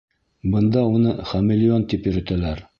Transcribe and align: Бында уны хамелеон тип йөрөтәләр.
Бында 0.55 0.83
уны 0.93 1.15
хамелеон 1.33 1.89
тип 1.93 2.13
йөрөтәләр. 2.13 2.69